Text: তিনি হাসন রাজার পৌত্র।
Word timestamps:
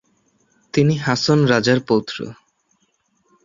তিনি 0.73 0.93
হাসন 0.97 1.39
রাজার 1.45 1.79
পৌত্র। 1.87 2.17